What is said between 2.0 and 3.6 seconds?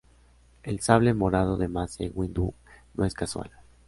Windu no es casual.